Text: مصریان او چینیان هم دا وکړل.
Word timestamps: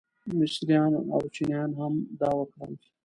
مصریان 0.37 0.93
او 1.13 1.19
چینیان 1.35 1.71
هم 1.79 1.93
دا 2.19 2.29
وکړل. 2.39 2.73